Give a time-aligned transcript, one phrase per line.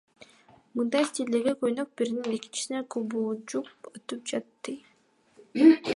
[0.79, 4.79] Мындай стилдеги көйнөк биринен экинчисине кубулжуп өтүп жатты.